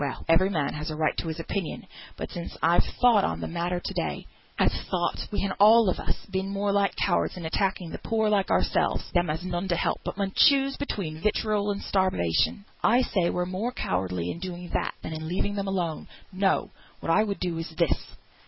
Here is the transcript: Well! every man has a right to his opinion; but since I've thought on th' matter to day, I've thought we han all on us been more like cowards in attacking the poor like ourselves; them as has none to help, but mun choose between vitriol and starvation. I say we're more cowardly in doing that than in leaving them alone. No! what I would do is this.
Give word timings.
Well! 0.01 0.25
every 0.27 0.49
man 0.49 0.73
has 0.73 0.89
a 0.89 0.95
right 0.95 1.15
to 1.17 1.27
his 1.27 1.39
opinion; 1.39 1.85
but 2.17 2.31
since 2.31 2.57
I've 2.63 2.83
thought 2.99 3.23
on 3.23 3.39
th' 3.39 3.47
matter 3.47 3.79
to 3.79 3.93
day, 3.93 4.25
I've 4.57 4.71
thought 4.89 5.27
we 5.31 5.41
han 5.41 5.51
all 5.59 5.87
on 5.91 5.99
us 5.99 6.25
been 6.25 6.49
more 6.49 6.71
like 6.71 6.95
cowards 6.95 7.37
in 7.37 7.45
attacking 7.45 7.91
the 7.91 7.99
poor 7.99 8.27
like 8.27 8.49
ourselves; 8.49 9.11
them 9.11 9.29
as 9.29 9.41
has 9.43 9.51
none 9.51 9.67
to 9.67 9.75
help, 9.75 10.01
but 10.03 10.17
mun 10.17 10.31
choose 10.35 10.75
between 10.75 11.21
vitriol 11.21 11.69
and 11.69 11.83
starvation. 11.83 12.65
I 12.83 13.03
say 13.03 13.29
we're 13.29 13.45
more 13.45 13.71
cowardly 13.73 14.31
in 14.31 14.39
doing 14.39 14.69
that 14.73 14.95
than 15.03 15.13
in 15.13 15.27
leaving 15.27 15.53
them 15.53 15.67
alone. 15.67 16.07
No! 16.33 16.71
what 16.99 17.11
I 17.11 17.21
would 17.23 17.39
do 17.39 17.59
is 17.59 17.69
this. 17.75 18.15